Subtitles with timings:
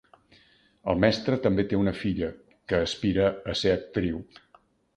[0.93, 2.31] El mestre també té una filla,
[2.73, 4.21] que aspira a ser actriu.